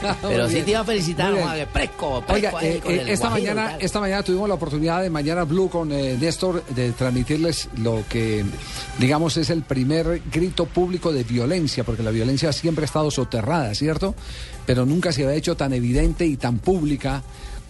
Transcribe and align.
Pero 0.22 0.48
sí 0.48 0.62
te 0.62 0.70
iba 0.70 0.80
a 0.80 0.84
felicitar. 0.84 1.32
Juan, 1.32 1.66
fresco, 1.72 2.22
fresco 2.22 2.32
Oiga, 2.32 2.52
ahí 2.58 2.68
eh, 2.68 2.80
con 2.82 2.92
eh, 2.92 3.04
esta 3.06 3.30
mañana, 3.30 3.76
esta 3.78 4.00
mañana 4.00 4.22
tuvimos 4.22 4.48
la 4.48 4.54
oportunidad 4.54 5.02
de 5.02 5.10
Mañana 5.10 5.44
Blue 5.44 5.68
con 5.68 5.92
eh, 5.92 6.16
Néstor 6.18 6.64
de 6.66 6.92
transmitirles 6.92 7.68
lo 7.78 8.04
que, 8.08 8.44
digamos, 8.98 9.36
es 9.36 9.50
el 9.50 9.62
primer 9.62 10.22
grito 10.32 10.66
público 10.66 11.12
de 11.12 11.24
violencia, 11.24 11.84
porque 11.84 12.02
la 12.02 12.10
violencia 12.10 12.52
siempre 12.52 12.84
ha 12.84 12.86
estado 12.86 13.10
soterrada, 13.10 13.74
¿cierto? 13.74 14.14
Pero 14.66 14.86
nunca 14.86 15.12
se 15.12 15.24
había 15.24 15.36
hecho 15.36 15.56
tan 15.56 15.72
evidente 15.72 16.26
y 16.26 16.36
tan 16.36 16.58
pública 16.58 17.22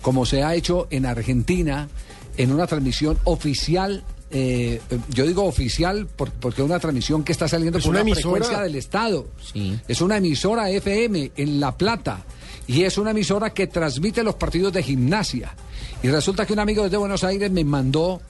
como 0.02 0.24
se 0.26 0.42
ha 0.42 0.54
hecho 0.54 0.86
en 0.90 1.06
Argentina 1.06 1.88
en 2.36 2.52
una 2.52 2.66
transmisión 2.66 3.18
oficial. 3.24 4.02
Eh, 4.30 4.80
yo 5.10 5.26
digo 5.26 5.44
oficial 5.44 6.06
por- 6.06 6.30
porque 6.30 6.62
es 6.62 6.66
una 6.66 6.78
transmisión 6.78 7.24
que 7.24 7.32
está 7.32 7.48
saliendo 7.48 7.78
Es 7.78 7.84
por 7.84 7.90
una 7.90 8.02
una, 8.02 8.12
emisora. 8.12 8.36
frecuencia 8.36 8.62
del 8.62 8.76
Estado. 8.76 9.26
Sí. 9.52 9.78
Es 9.88 10.00
una 10.00 10.18
emisora 10.18 10.70
FM 10.70 11.32
en 11.36 11.60
La 11.60 11.76
Plata 11.76 12.24
y 12.66 12.82
es 12.84 12.96
una 12.98 13.10
emisora 13.10 13.50
que 13.50 13.66
transmite 13.66 14.22
los 14.22 14.36
partidos 14.36 14.72
de 14.72 14.82
gimnasia. 14.82 15.54
Y 16.02 16.08
resulta 16.08 16.46
que 16.46 16.52
un 16.52 16.60
amigo 16.60 16.84
desde 16.84 16.96
Buenos 16.96 17.24
Aires 17.24 17.50
me 17.50 17.64
mandó, 17.64 18.20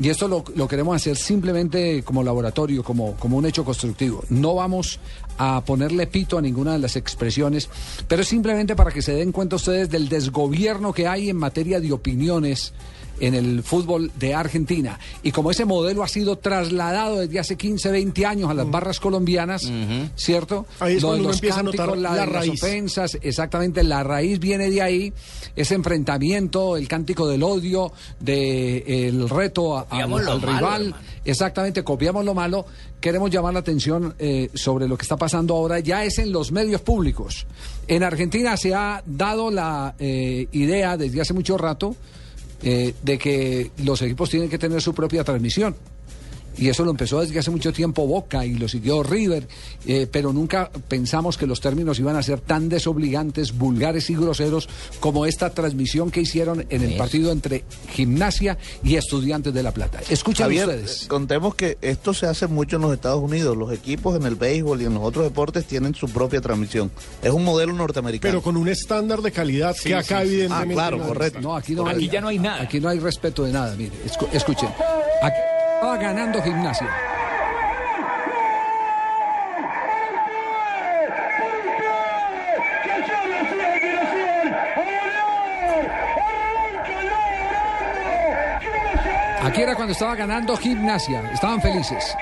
y 0.00 0.08
esto 0.08 0.28
lo, 0.28 0.44
lo 0.54 0.68
queremos 0.68 0.94
hacer 0.94 1.16
simplemente 1.16 2.02
como 2.04 2.22
laboratorio, 2.22 2.84
como, 2.84 3.14
como 3.16 3.36
un 3.36 3.44
hecho 3.46 3.64
constructivo. 3.64 4.22
No 4.30 4.54
vamos 4.54 5.00
a 5.38 5.62
ponerle 5.64 6.06
pito 6.06 6.38
a 6.38 6.42
ninguna 6.42 6.72
de 6.74 6.78
las 6.78 6.94
expresiones, 6.96 7.68
pero 8.06 8.22
es 8.22 8.28
simplemente 8.28 8.76
para 8.76 8.92
que 8.92 9.02
se 9.02 9.12
den 9.14 9.32
cuenta 9.32 9.56
ustedes 9.56 9.90
del 9.90 10.08
desgobierno 10.08 10.92
que 10.92 11.06
hay 11.08 11.28
en 11.30 11.36
materia 11.36 11.80
de 11.80 11.92
opiniones 11.92 12.72
en 13.20 13.34
el 13.34 13.62
fútbol 13.62 14.10
de 14.18 14.34
Argentina. 14.34 14.98
Y 15.22 15.32
como 15.32 15.50
ese 15.50 15.64
modelo 15.64 16.02
ha 16.02 16.08
sido 16.08 16.36
trasladado 16.36 17.18
desde 17.20 17.38
hace 17.38 17.56
15, 17.56 17.90
20 17.90 18.26
años 18.26 18.50
a 18.50 18.54
las 18.54 18.70
barras 18.70 19.00
colombianas, 19.00 19.70
¿cierto? 20.16 20.66
Ahí 20.80 20.96
es 20.96 21.02
Lo 21.02 21.08
de 21.12 21.18
cuando 21.18 21.20
uno 21.20 21.28
los 21.28 21.36
empieza 21.36 21.60
a 21.60 21.62
notar 21.62 21.86
cánticos, 21.90 22.02
la 22.02 22.10
de 22.12 22.16
las 22.18 22.28
raíz. 22.28 22.62
ofensas, 22.62 23.18
exactamente, 23.22 23.82
la 23.82 24.02
raíz 24.02 24.38
viene 24.38 24.70
de 24.70 24.82
ahí, 24.82 25.12
ese 25.56 25.74
enfrentamiento, 25.74 26.76
el 26.76 26.86
cántico 26.88 27.26
del 27.28 27.42
odio, 27.42 27.92
de 28.20 29.08
el 29.08 29.28
reto 29.28 29.76
a- 29.78 29.86
al, 29.90 30.08
rival, 30.08 30.40
hermano. 30.86 30.96
exactamente, 31.24 31.82
copiamos 31.84 32.24
lo 32.24 32.34
malo, 32.34 32.66
queremos 33.00 33.30
llamar 33.30 33.52
la 33.54 33.60
atención 33.60 34.14
eh, 34.18 34.50
sobre 34.54 34.88
lo 34.88 34.96
que 34.96 35.02
está 35.02 35.16
pasando 35.16 35.54
ahora, 35.54 35.78
ya 35.80 36.04
es 36.04 36.18
en 36.18 36.32
los 36.32 36.52
medios 36.52 36.80
públicos. 36.80 37.46
En 37.86 38.02
Argentina 38.02 38.56
se 38.56 38.74
ha 38.74 39.02
dado 39.06 39.50
la 39.50 39.94
eh, 39.98 40.46
idea 40.52 40.96
desde 40.96 41.20
hace 41.20 41.32
mucho 41.34 41.56
rato 41.56 41.94
eh, 42.62 42.94
de 43.02 43.18
que 43.18 43.70
los 43.84 44.02
equipos 44.02 44.30
tienen 44.30 44.48
que 44.48 44.58
tener 44.58 44.80
su 44.80 44.94
propia 44.94 45.24
transmisión. 45.24 45.76
Y 46.58 46.68
eso 46.68 46.84
lo 46.84 46.90
empezó 46.90 47.20
desde 47.20 47.38
hace 47.38 47.50
mucho 47.50 47.72
tiempo 47.72 48.06
Boca 48.06 48.44
y 48.44 48.54
lo 48.54 48.68
siguió 48.68 49.02
River, 49.02 49.46
eh, 49.86 50.08
pero 50.10 50.32
nunca 50.32 50.70
pensamos 50.88 51.36
que 51.38 51.46
los 51.46 51.60
términos 51.60 51.98
iban 51.98 52.16
a 52.16 52.22
ser 52.22 52.40
tan 52.40 52.68
desobligantes, 52.68 53.56
vulgares 53.56 54.10
y 54.10 54.14
groseros 54.16 54.68
como 55.00 55.24
esta 55.26 55.50
transmisión 55.50 56.10
que 56.10 56.20
hicieron 56.20 56.66
en 56.68 56.82
el 56.82 56.96
partido 56.96 57.30
entre 57.32 57.64
Gimnasia 57.92 58.58
y 58.82 58.96
Estudiantes 58.96 59.54
de 59.54 59.62
La 59.62 59.72
Plata. 59.72 60.00
Escuchen 60.10 60.44
Javier, 60.44 60.68
ustedes. 60.68 61.04
eh, 61.04 61.08
contemos 61.08 61.54
que 61.54 61.78
esto 61.80 62.12
se 62.12 62.26
hace 62.26 62.46
mucho 62.48 62.76
en 62.76 62.82
los 62.82 62.92
Estados 62.92 63.22
Unidos. 63.22 63.56
Los 63.56 63.72
equipos 63.72 64.16
en 64.16 64.24
el 64.26 64.34
béisbol 64.34 64.82
y 64.82 64.86
en 64.86 64.94
los 64.94 65.02
otros 65.04 65.24
deportes 65.24 65.64
tienen 65.64 65.94
su 65.94 66.08
propia 66.08 66.40
transmisión. 66.40 66.90
Es 67.22 67.30
un 67.30 67.44
modelo 67.44 67.72
norteamericano. 67.72 68.32
Pero 68.32 68.42
con 68.42 68.56
un 68.56 68.68
estándar 68.68 69.22
de 69.22 69.30
calidad 69.32 69.76
que 69.76 69.94
acá 69.94 70.22
evidentemente... 70.22 70.74
Ah, 70.74 70.76
claro, 70.76 70.96
no 70.96 71.02
hay. 71.04 71.08
correcto. 71.08 71.40
No, 71.40 71.54
aquí 71.56 71.74
no 71.74 71.86
Aquí 71.86 72.04
hay, 72.04 72.08
ya 72.08 72.20
no 72.20 72.28
hay 72.28 72.38
nada. 72.38 72.62
Aquí 72.62 72.80
no 72.80 72.88
hay 72.88 72.98
respeto 72.98 73.44
de 73.44 73.52
nada, 73.52 73.74
mire, 73.76 73.92
escu- 74.06 74.28
escuchen. 74.32 74.68
Aquí 75.22 75.36
estaba 75.78 75.96
ganando 75.96 76.42
Gimnasia. 76.42 76.88
Aquí 89.44 89.62
era 89.62 89.76
cuando 89.76 89.92
estaba 89.92 90.16
ganando 90.16 90.56
Gimnasia, 90.56 91.22
estaban 91.32 91.60
felices. 91.62 92.16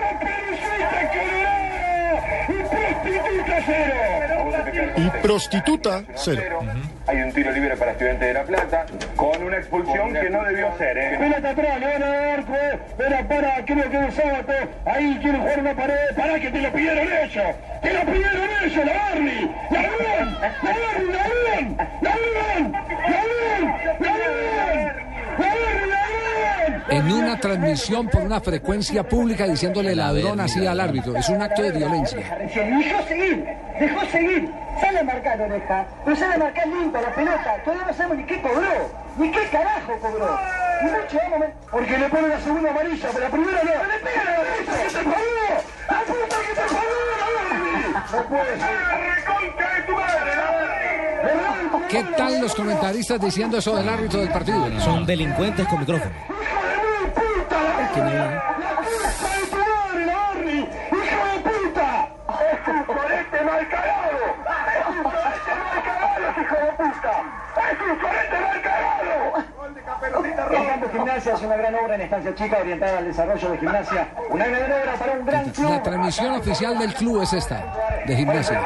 Y 4.96 5.10
prostituta, 5.22 6.02
cero. 6.14 6.60
Hay 7.06 7.22
un 7.22 7.32
tiro 7.32 7.50
libre 7.52 7.76
para 7.76 7.92
Estudiantes 7.92 8.28
de 8.28 8.34
La 8.34 8.44
Plata, 8.44 8.86
con 9.14 9.42
una 9.42 9.58
expulsión 9.58 10.12
que 10.12 10.30
no 10.30 10.42
debió 10.44 10.76
ser, 10.76 10.98
¿eh? 10.98 11.16
Pelota 11.18 11.50
atrás, 11.50 11.80
le 11.80 11.86
van 11.86 12.02
a 12.02 12.08
dar 12.08 12.38
espera, 12.40 13.28
para, 13.28 13.64
creo 13.64 13.90
que 13.90 14.06
es 14.06 14.14
sábado, 14.14 14.52
ahí 14.84 15.18
quiere 15.22 15.38
jugar 15.38 15.60
una 15.60 15.74
pared, 15.74 16.16
para 16.16 16.40
que 16.40 16.50
te 16.50 16.60
lo 16.62 16.72
pidieron 16.72 17.08
ellos, 17.12 17.56
te 17.82 17.92
lo 17.92 18.00
pidieron 18.00 18.48
ellos, 18.64 18.86
la 18.86 18.92
Barney, 18.92 19.50
la 19.70 19.82
Barney, 19.82 20.36
la 20.62 20.70
Barney, 20.72 21.12
la 21.12 21.20
Barney, 21.46 21.76
la 22.02 22.10
Barney, 22.50 22.72
la 22.80 23.16
Barney, 23.16 23.66
la 24.00 24.10
Barney, 24.10 24.86
la 25.38 25.50
Barney, 25.50 25.90
la 25.90 26.75
En 26.88 27.12
una 27.12 27.38
transmisión 27.38 28.08
por 28.08 28.22
una 28.22 28.40
frecuencia 28.40 29.02
pública 29.02 29.44
diciéndole 29.46 29.94
ladrón 29.94 30.38
así 30.40 30.64
al 30.66 30.78
árbitro. 30.80 31.16
Es 31.16 31.28
un 31.28 31.42
acto 31.42 31.62
de 31.62 31.72
violencia. 31.72 32.18
Dejó 32.38 33.02
seguir, 33.08 33.44
dejó 33.80 34.06
seguir. 34.06 34.50
Sale 34.80 34.98
a 35.00 35.04
marcar 35.04 35.40
oreja, 35.40 35.86
pero 36.04 36.16
sale 36.16 36.34
a 36.34 36.38
marcar 36.38 36.66
limpia 36.68 37.00
la 37.00 37.14
pelota. 37.14 37.56
Todavía 37.64 37.86
no 37.86 37.94
sabemos 37.94 38.18
ni 38.18 38.24
qué 38.24 38.40
cobró, 38.42 38.90
ni 39.16 39.30
qué 39.32 39.48
carajo 39.50 39.92
cobró. 40.00 40.38
Y 40.82 40.84
mucho 40.84 41.18
vamos 41.30 41.48
a- 41.48 41.70
Porque 41.70 41.98
le 41.98 42.08
pone 42.08 42.28
la 42.28 42.40
segunda 42.40 42.70
amarilla, 42.70 43.08
pero 43.12 43.24
la 43.24 43.30
primera 43.30 43.62
no. 43.62 43.70
¡Le 43.70 43.98
pega 44.04 44.24
la 44.24 44.30
derecha 44.44 44.72
que 44.72 44.88
te 44.94 45.02
puta 46.06 46.36
que 46.46 46.52
te! 46.54 46.62
No 48.16 48.22
puede 48.28 48.56
ser. 48.58 48.76
¡Recontra 49.16 49.74
de 49.74 49.82
tu 49.82 49.92
madre! 49.92 50.32
¿Qué 51.88 52.02
tal 52.16 52.40
los 52.40 52.54
comentaristas 52.54 53.20
diciendo 53.20 53.58
eso 53.58 53.74
del 53.76 53.88
árbitro 53.88 54.20
del 54.20 54.28
partido? 54.28 54.80
Son 54.80 55.06
delincuentes 55.06 55.66
con 55.66 55.80
micrófono 55.80 56.12
tiene 57.96 58.20
ahí. 58.20 58.36
Gimnasia 70.92 71.34
es 71.34 71.42
una 71.42 71.56
gran 71.56 71.74
obra 71.74 71.94
en 71.94 72.00
estancia 72.02 72.34
chica 72.34 72.58
orientada 72.58 72.98
al 72.98 73.06
desarrollo 73.06 73.50
de 73.50 73.58
gimnasia. 73.58 74.08
La 75.68 75.82
transmisión 75.82 76.32
oficial 76.34 76.78
del 76.78 76.94
club 76.94 77.22
es 77.22 77.32
esta, 77.32 77.62
de. 78.06 78.16
Gimnasia. 78.16 78.60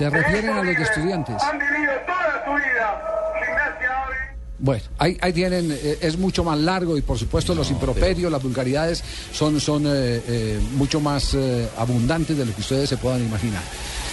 Se 0.00 0.08
refieren 0.08 0.48
a 0.56 0.62
los 0.62 0.74
de 0.74 0.82
Estudiantes. 0.82 1.36
Han 1.42 1.58
vivido 1.58 1.92
toda 2.06 2.42
su 2.46 2.52
vida 2.52 3.02
gimnasia 3.38 4.04
hoy. 4.08 4.14
Bueno, 4.58 4.82
ahí, 4.96 5.18
ahí 5.20 5.32
tienen, 5.34 5.70
eh, 5.70 5.98
es 6.00 6.16
mucho 6.16 6.42
más 6.42 6.58
largo 6.58 6.96
y 6.96 7.02
por 7.02 7.18
supuesto 7.18 7.54
los 7.54 7.70
improperios, 7.70 8.32
las 8.32 8.42
vulgaridades 8.42 9.04
son, 9.30 9.60
son 9.60 9.84
eh, 9.84 10.22
eh, 10.26 10.60
mucho 10.76 11.00
más 11.00 11.34
eh, 11.34 11.68
abundantes 11.76 12.34
de 12.38 12.46
lo 12.46 12.54
que 12.54 12.62
ustedes 12.62 12.88
se 12.88 12.96
puedan 12.96 13.22
imaginar. 13.22 13.60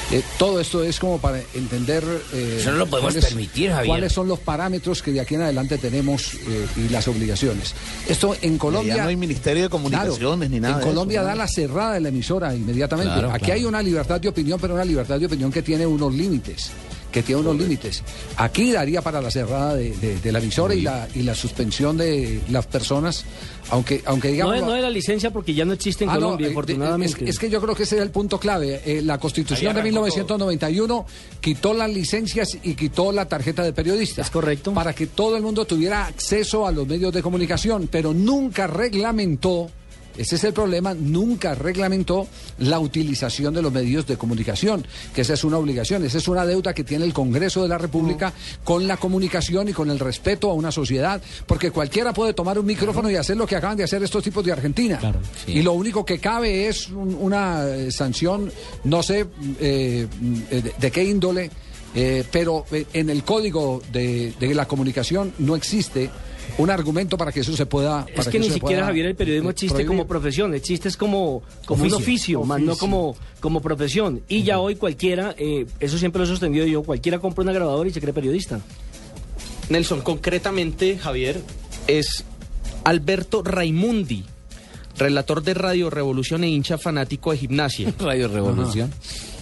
Eh, 0.09 0.23
todo 0.39 0.61
esto 0.61 0.83
es 0.83 0.99
como 1.01 1.19
para 1.19 1.41
entender 1.53 2.01
eh, 2.33 2.57
Eso 2.61 2.71
no 2.71 2.77
lo 2.77 2.85
podemos 2.87 3.11
cuáles- 3.13 3.25
permitir, 3.29 3.71
Javier. 3.71 3.87
cuáles 3.87 4.13
son 4.13 4.27
los 4.29 4.39
parámetros 4.39 5.01
que 5.01 5.11
de 5.11 5.19
aquí 5.19 5.35
en 5.35 5.41
adelante 5.41 5.77
tenemos 5.77 6.33
eh, 6.35 6.65
y 6.77 6.89
las 6.89 7.07
obligaciones. 7.09 7.73
Esto 8.07 8.33
en 8.41 8.57
Colombia... 8.57 8.95
Ya 8.95 9.03
no 9.03 9.09
hay 9.09 9.17
Ministerio 9.17 9.63
de 9.63 9.69
Comunicaciones 9.69 10.17
Claro, 10.17 10.37
ni 10.37 10.59
nada. 10.61 10.75
En 10.75 10.79
eso, 10.79 10.87
Colombia 10.89 11.21
¿no? 11.21 11.27
da 11.27 11.35
la 11.35 11.47
cerrada 11.47 11.95
de 11.95 11.99
la 11.99 12.09
emisora 12.09 12.55
inmediatamente. 12.55 13.11
Claro, 13.13 13.31
Aquí 13.31 13.45
claro. 13.45 13.53
hay 13.55 13.65
una 13.65 13.81
libertad 13.81 14.21
de 14.21 14.29
opinión, 14.29 14.59
pero 14.61 14.75
una 14.75 14.85
libertad 14.85 15.19
de 15.19 15.25
opinión 15.25 15.51
que 15.51 15.61
tiene 15.61 15.85
unos 15.85 16.13
límites. 16.13 16.69
Que 17.11 17.23
tiene 17.23 17.41
unos 17.41 17.55
límites. 17.57 18.03
Aquí 18.35 18.71
daría 18.71 19.01
para 19.01 19.21
la 19.21 19.31
cerrada 19.31 19.75
de, 19.75 19.91
de- 19.97 20.19
de 20.19 20.31
la 20.31 20.39
emisora 20.39 20.75
y 20.75 20.81
la, 20.81 21.07
y 21.15 21.23
la 21.23 21.33
suspensión 21.35 21.97
de 21.97 22.41
las 22.49 22.67
personas, 22.67 23.23
aunque, 23.69 24.01
aunque 24.05 24.27
No 24.27 24.31
digamos. 24.33 24.55
es, 24.57 24.61
no 24.63 24.75
es 24.75 24.81
la 24.81 24.89
licencia 24.89 25.31
porque 25.31 25.53
ya 25.53 25.63
no 25.65 25.73
existe 25.73 26.03
en 26.03 26.09
Ah, 26.09 26.15
no, 26.15 26.19
Colombia, 26.21 26.47
eh, 26.47 26.51
afortunadamente. 26.51 27.23
Es, 27.23 27.29
es 27.31 27.39
que 27.39 27.49
yo 27.49 27.61
creo 27.61 27.73
que 27.75 27.83
ese 27.83 27.95
es 27.95 28.01
el 28.01 28.11
punto 28.11 28.39
clave. 28.39 28.81
Eh, 28.85 29.01
la 29.01 29.17
Constitución 29.19 29.73
de 29.75 29.83
1991 29.83 31.05
quitó 31.39 31.73
las 31.73 31.89
licencias 31.89 32.57
y 32.61 32.75
quitó 32.75 33.11
la 33.11 33.25
tarjeta 33.27 33.63
de 33.63 33.73
periodista. 33.73 34.21
Es 34.21 34.29
correcto. 34.29 34.73
Para 34.73 34.93
que 34.93 35.07
todo 35.07 35.37
el 35.37 35.43
mundo 35.43 35.65
tuviera 35.65 36.05
acceso 36.07 36.67
a 36.67 36.71
los 36.71 36.85
medios 36.87 37.13
de 37.13 37.21
comunicación, 37.23 37.87
pero 37.91 38.13
nunca 38.13 38.67
reglamentó 38.67 39.69
ese 40.17 40.35
es 40.35 40.43
el 40.43 40.53
problema, 40.53 40.93
nunca 40.93 41.55
reglamentó 41.55 42.27
la 42.59 42.79
utilización 42.79 43.53
de 43.53 43.61
los 43.61 43.71
medios 43.71 44.05
de 44.07 44.17
comunicación, 44.17 44.85
que 45.13 45.21
esa 45.21 45.33
es 45.35 45.43
una 45.43 45.57
obligación, 45.57 46.03
esa 46.03 46.17
es 46.17 46.27
una 46.27 46.45
deuda 46.45 46.73
que 46.73 46.83
tiene 46.83 47.05
el 47.05 47.13
Congreso 47.13 47.61
de 47.63 47.69
la 47.69 47.77
República 47.77 48.33
con 48.63 48.87
la 48.87 48.97
comunicación 48.97 49.69
y 49.69 49.73
con 49.73 49.89
el 49.89 49.99
respeto 49.99 50.49
a 50.49 50.53
una 50.53 50.71
sociedad, 50.71 51.21
porque 51.45 51.71
cualquiera 51.71 52.13
puede 52.13 52.33
tomar 52.33 52.57
un 52.59 52.65
micrófono 52.65 53.09
y 53.09 53.15
hacer 53.15 53.37
lo 53.37 53.45
que 53.47 53.55
acaban 53.55 53.77
de 53.77 53.83
hacer 53.83 54.01
estos 54.03 54.23
tipos 54.23 54.43
de 54.43 54.51
Argentina. 54.51 54.97
Y 55.47 55.61
lo 55.61 55.73
único 55.73 56.03
que 56.03 56.19
cabe 56.19 56.67
es 56.67 56.89
un- 56.89 57.15
una 57.15 57.67
eh, 57.67 57.91
sanción, 57.91 58.51
no 58.83 59.03
sé 59.03 59.25
eh, 59.59 60.07
de, 60.49 60.73
de 60.79 60.91
qué 60.91 61.03
índole, 61.03 61.49
eh, 61.95 62.23
pero 62.31 62.65
eh, 62.71 62.85
en 62.93 63.09
el 63.09 63.23
código 63.23 63.81
de, 63.91 64.33
de 64.39 64.53
la 64.55 64.67
comunicación 64.67 65.33
no 65.39 65.55
existe 65.55 66.09
un 66.57 66.69
argumento 66.69 67.17
para 67.17 67.31
que 67.31 67.41
eso 67.41 67.55
se 67.55 67.65
pueda. 67.65 68.05
Es 68.07 68.15
para 68.15 68.31
que 68.31 68.39
ni 68.39 68.49
siquiera, 68.49 68.85
Javier, 68.85 69.07
el 69.07 69.15
periodismo 69.15 69.49
existe 69.49 69.75
prohibir. 69.75 69.87
como 69.87 70.07
profesión, 70.07 70.53
existe 70.53 70.89
es 70.89 70.97
como, 70.97 71.43
como 71.65 71.83
un 71.83 71.93
oficio, 71.93 72.43
más 72.43 72.61
no 72.61 72.77
como, 72.77 73.15
como 73.39 73.61
profesión. 73.61 74.21
Y 74.27 74.43
ya 74.43 74.59
hoy 74.59 74.75
cualquiera, 74.75 75.35
eh, 75.37 75.65
eso 75.79 75.97
siempre 75.97 76.19
lo 76.19 76.25
he 76.25 76.27
sostenido 76.27 76.65
yo, 76.65 76.83
cualquiera 76.83 77.19
compra 77.19 77.43
una 77.43 77.53
grabadora 77.53 77.89
y 77.89 77.93
se 77.93 78.01
cree 78.01 78.13
periodista. 78.13 78.59
Nelson, 79.69 80.01
concretamente, 80.01 80.97
Javier, 80.97 81.41
es 81.87 82.23
Alberto 82.83 83.43
Raimundi, 83.43 84.23
relator 84.97 85.43
de 85.43 85.53
Radio 85.53 85.89
Revolución 85.89 86.43
e 86.43 86.49
hincha 86.49 86.77
fanático 86.77 87.31
de 87.31 87.37
gimnasia. 87.37 87.93
Radio 87.99 88.27
Revolución. 88.29 88.91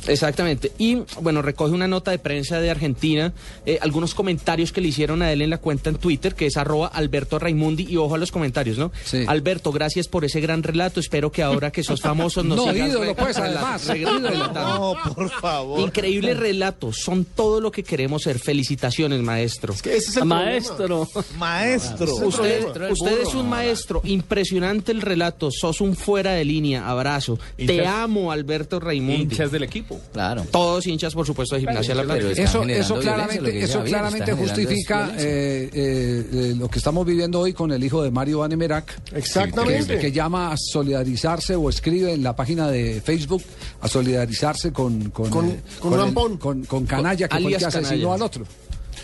Exactamente. 0.08 0.72
Y 0.78 1.00
bueno, 1.22 1.42
recoge 1.42 1.72
una 1.74 1.88
nota 1.88 2.12
de 2.12 2.20
prensa 2.20 2.60
de 2.60 2.70
Argentina, 2.70 3.34
eh, 3.66 3.80
algunos 3.82 4.14
comentarios 4.14 4.72
que 4.72 4.82
le 4.82 4.90
hicieron 4.90 5.22
a 5.22 5.32
él 5.32 5.42
en 5.42 5.50
la 5.50 5.58
cuenta 5.58 5.90
en 5.90 5.96
Twitter, 5.98 6.36
que 6.36 6.46
es 6.48 6.58
arroba 6.58 6.88
Alberto 6.88 7.40
Raimundi, 7.40 7.88
y 7.90 7.98
ojo 7.98 8.16
a 8.16 8.18
los 8.18 8.32
comentarios, 8.32 8.78
¿no? 8.78 8.92
Sí. 9.04 9.24
Alberto, 9.28 9.72
gracias 9.72 10.08
por 10.08 10.26
ese 10.26 10.40
gran 10.42 10.64
relato. 10.64 11.00
Espero 11.00 11.32
que 11.32 11.44
ahora 11.44 11.72
que 11.72 11.84
sos 11.84 12.02
famoso 12.02 12.44
nos 12.44 12.58
No, 12.66 12.72
sigas 12.72 12.90
ídolo, 12.90 13.06
re- 13.06 13.16
pues, 13.16 13.38
además. 13.38 13.88
No, 14.54 14.96
por 15.16 15.30
favor. 15.30 15.80
Increíble 15.80 16.34
relato, 16.34 16.92
son 16.94 17.26
todo 17.26 17.60
lo 17.62 17.72
que 17.72 17.84
queremos 17.84 18.24
ser. 18.24 18.40
Felicitaciones, 18.40 19.22
maestro. 19.22 19.74
Que 19.82 19.98
ese 19.98 20.10
es 20.12 20.18
el 20.18 20.26
Maestro. 20.26 21.08
Maestro. 21.38 22.16
Usted, 22.16 22.92
usted 22.92 23.22
es 23.22 23.34
un 23.34 23.50
maestro, 23.50 24.02
impresionante 24.04 24.92
el 24.92 25.02
relato, 25.02 25.50
sos 25.52 25.82
un 25.82 25.96
fuera 25.96 26.34
de 26.34 26.46
línea, 26.46 26.88
abrazo. 26.90 27.40
Te 27.58 27.86
amo, 27.86 28.32
Alberto 28.32 28.80
Raimundi. 28.80 29.24
Hinchas 29.24 29.52
del 29.52 29.64
equipo. 29.64 29.95
Claro. 30.14 30.46
Todos 30.52 30.86
hinchas, 30.88 31.14
por 31.14 31.26
supuesto, 31.26 31.56
de 31.56 31.62
gimnasia 31.62 31.94
La 31.96 32.04
Plata. 32.04 32.20
Eso, 32.32 32.64
eso 32.64 32.96
claramente, 33.00 33.64
eso 33.64 33.84
claramente 33.84 34.32
justifica 34.34 35.12
eh, 35.18 35.70
eh, 35.74 36.30
eh, 36.34 36.54
lo 36.58 36.68
que 36.70 36.78
estamos 36.80 37.06
viviendo 37.06 37.40
hoy 37.40 37.54
con 37.54 37.72
el 37.72 37.84
hijo 37.84 38.02
de 38.04 38.12
Mario 38.12 38.40
Vanemerac. 38.40 38.94
Exactamente. 39.14 39.96
que, 39.96 40.00
que 40.02 40.12
llama 40.12 40.52
a 40.52 40.56
solidarizarse 40.58 41.56
o 41.56 41.70
escribe 41.70 42.14
en 42.14 42.24
la 42.24 42.36
página 42.36 42.70
de 42.70 43.02
Facebook 43.02 43.44
a 43.82 43.88
solidarizarse 43.88 44.72
con 44.72 45.10
con, 45.10 45.30
Con- 45.30 45.50
eh, 45.50 45.60
con 45.80 45.94
el- 46.00 46.40
con, 46.40 46.64
con 46.66 46.86
Canalla, 46.86 47.28
que 47.28 47.40
fue 47.42 47.52
el 47.54 47.58
que 47.58 47.66
asesinó 47.66 47.90
Canalla. 47.90 48.14
al 48.16 48.22
otro. 48.22 48.46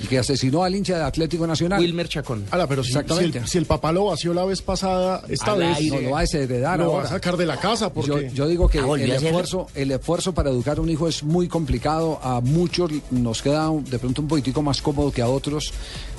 El 0.01 0.07
que 0.07 0.17
asesinó 0.19 0.63
al 0.63 0.75
hincha 0.75 0.97
de 0.97 1.03
Atlético 1.03 1.45
Nacional. 1.45 1.79
Wilmer 1.79 2.07
Chacón. 2.09 2.45
Ahora, 2.51 2.67
pero 2.67 2.83
si, 2.83 2.91
si 2.91 2.97
Exactamente. 2.97 3.37
el, 3.39 3.47
si 3.47 3.57
el 3.59 3.65
papá 3.65 3.91
lo 3.91 4.05
vació 4.05 4.33
la 4.33 4.43
vez 4.45 4.61
pasada, 4.61 5.23
esta 5.29 5.51
Al 5.53 5.59
vez 5.59 5.77
aire. 5.77 5.95
No, 5.97 6.01
lo 6.01 6.11
va 6.11 6.17
a 6.19 6.21
desheredar 6.21 6.79
lo 6.79 6.87
va 6.87 6.93
ahora. 6.95 7.07
a 7.07 7.09
sacar 7.11 7.37
de 7.37 7.45
la 7.45 7.57
casa 7.59 7.85
Yo, 7.87 7.93
porque 7.93 8.31
yo 8.33 8.47
digo 8.47 8.67
que 8.67 8.79
Ah, 8.79 8.85
¿volvió 8.85 9.05
el 9.05 9.11
esfuerzo, 9.11 9.67
el 9.75 9.91
esfuerzo 9.91 10.33
para 10.33 10.49
educar 10.49 10.77
a 10.79 10.81
un 10.81 10.89
hijo 10.89 11.07
es 11.07 11.23
muy 11.23 11.47
complicado. 11.47 12.19
A 12.23 12.41
muchos 12.41 12.91
nos 13.11 13.41
queda 13.41 13.69
de 13.89 13.99
pronto 13.99 14.21
un 14.23 14.27
poquitico 14.27 14.61
más 14.61 14.81
cómodo 14.81 15.11
que 15.11 15.21
a 15.21 15.27
otros. 15.29 15.71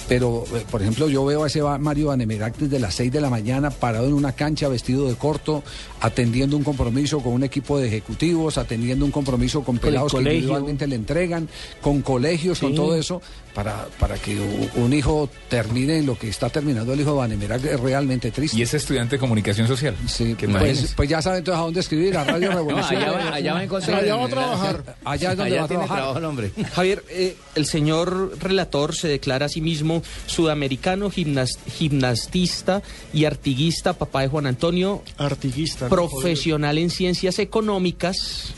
Pero, 0.09 0.45
eh, 0.55 0.65
por 0.71 0.83
ejemplo, 0.83 1.09
yo 1.09 1.25
veo 1.25 1.45
a 1.45 1.47
ese 1.47 1.63
Mario 1.63 2.09
Vanemerac 2.09 2.57
desde 2.57 2.79
las 2.79 2.95
6 2.95 3.13
de 3.13 3.21
la 3.21 3.31
mañana 3.31 3.71
parado 3.71 4.07
en 4.07 4.15
una 4.15 4.33
cancha 4.33 4.69
vestido 4.69 5.09
de 5.09 5.15
corto, 5.15 5.63
atendiendo 6.01 6.57
un 6.57 6.65
compromiso 6.65 7.21
con 7.21 7.33
un 7.33 7.45
equipo 7.45 7.79
de 7.79 7.89
ejecutivos, 7.89 8.59
atendiendo 8.59 9.05
un 9.05 9.11
compromiso 9.11 9.63
con 9.63 9.77
el 9.77 9.81
pelados 9.81 10.13
que 10.13 10.19
individualmente 10.19 10.87
le 10.87 10.97
entregan, 10.97 11.49
con 11.81 12.03
colegios, 12.03 12.59
con 12.59 12.75
todo 12.75 12.97
eso, 12.97 13.23
para, 13.55 13.87
para 13.99 14.17
que 14.17 14.39
un 14.77 14.93
hijo 14.93 15.29
termine 15.49 15.99
en 15.99 16.07
lo 16.07 16.19
que 16.19 16.29
está 16.29 16.49
terminando 16.51 16.93
el 16.93 17.01
hijo 17.01 17.13
de 17.13 17.17
Vanemerac 17.19 17.65
es 17.65 17.81
realmente 17.81 18.31
triste. 18.31 18.57
Y 18.57 18.63
es 18.63 18.75
estudiante 18.75 19.17
de 19.17 19.21
comunicación 19.21 19.69
social. 19.69 19.95
Sí, 20.07 20.35
pues, 20.35 20.95
pues 20.97 21.09
ya 21.09 21.21
saben 21.23 21.39
entonces 21.39 21.61
a 21.61 21.65
dónde 21.65 21.81
escribir, 21.81 22.17
a 22.17 22.25
Radio 22.25 22.43
No, 22.53 22.57
Revolución. 22.57 23.03
allá 23.03 23.13
va, 23.13 23.35
allá 23.35 23.53
va 23.55 23.59
a 23.61 23.65
encontrar. 23.65 24.01
Allá 24.03 24.17
va 24.17 24.25
a 24.25 24.29
trabajar. 24.29 24.97
Allá 25.05 25.33
es 25.33 25.39
donde 25.39 25.59
va 25.59 25.65
a 25.65 25.69
trabajar. 25.69 25.97
trabajo 25.97 26.29
hombre. 26.29 26.51
Javier, 26.75 27.05
eh, 27.11 27.37
el 27.55 27.67
señor 27.67 28.39
relator 28.41 28.95
se 28.95 29.09
declara 29.09 29.47
a 29.47 29.49
sí 29.49 29.61
mismo 29.61 29.92
sudamericano, 30.27 31.11
gimnas- 31.11 31.59
gimnastista 31.77 32.83
y 33.13 33.25
artiguista, 33.27 33.93
papá 33.93 34.23
de 34.23 34.29
Juan 34.29 34.47
Antonio, 34.47 35.03
artiguista. 35.19 35.87
¿no? 35.87 35.91
profesional 35.91 36.79
en 36.79 36.91
ciencias 36.91 37.39
económicas. 37.39 38.55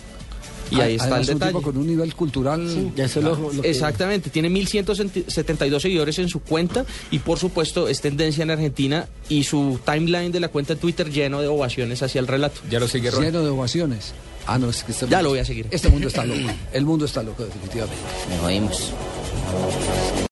Y 0.70 0.80
ahí 0.80 0.94
está 0.94 1.08
el 1.18 1.20
un 1.20 1.26
detalle. 1.26 1.52
tipo 1.52 1.62
con 1.62 1.76
un 1.76 1.86
nivel 1.86 2.14
cultural. 2.14 2.92
Ya 2.96 3.04
eso 3.04 3.18
es 3.20 3.24
lo- 3.24 3.52
lo 3.52 3.62
que- 3.62 3.70
Exactamente, 3.70 4.30
tiene 4.30 4.48
1172 4.48 5.82
seguidores 5.82 6.18
en 6.18 6.28
su 6.28 6.40
cuenta 6.40 6.84
y 7.10 7.18
por 7.18 7.38
supuesto 7.38 7.86
es 7.86 8.00
tendencia 8.00 8.42
en 8.42 8.50
Argentina 8.50 9.06
y 9.28 9.44
su 9.44 9.78
timeline 9.84 10.32
de 10.32 10.40
la 10.40 10.48
cuenta 10.48 10.72
en 10.72 10.78
Twitter 10.78 11.10
lleno 11.10 11.42
de 11.42 11.48
ovaciones 11.48 12.02
hacia 12.02 12.18
el 12.18 12.26
relato. 12.26 12.60
Ya 12.70 12.80
lo 12.80 12.88
sigue 12.88 13.10
Ron. 13.10 13.22
lleno 13.22 13.42
de 13.44 13.50
ovaciones. 13.50 14.14
Ah, 14.46 14.58
no, 14.58 14.70
es 14.70 14.82
que 14.82 14.92
este 14.92 15.04
Ya 15.06 15.18
mundo- 15.18 15.22
lo 15.22 15.28
voy 15.30 15.38
a 15.40 15.44
seguir. 15.44 15.66
Este 15.70 15.88
mundo 15.90 16.08
está 16.08 16.24
loco. 16.24 16.40
El 16.72 16.84
mundo 16.86 17.04
está 17.04 17.22
loco, 17.22 17.44
definitivamente. 17.44 18.02
Me 18.30 18.46
oímos. 18.46 18.90